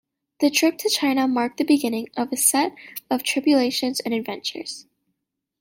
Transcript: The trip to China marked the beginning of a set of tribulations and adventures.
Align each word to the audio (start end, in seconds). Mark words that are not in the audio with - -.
The 0.39 0.49
trip 0.49 0.79
to 0.79 0.89
China 0.89 1.27
marked 1.27 1.57
the 1.57 1.63
beginning 1.63 2.07
of 2.17 2.31
a 2.31 2.35
set 2.35 2.75
of 3.11 3.21
tribulations 3.21 3.99
and 3.99 4.15
adventures. 4.15 4.87